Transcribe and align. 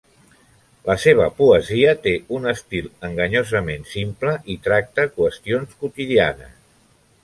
La 0.87 0.95
seva 1.03 1.27
poesia 1.41 1.93
té 2.07 2.15
un 2.39 2.49
estil 2.53 2.89
enganyosament 3.11 3.87
simple 3.93 4.37
i 4.57 4.61
tracta 4.69 5.09
qüestions 5.21 5.83
quotidianes. 5.85 6.61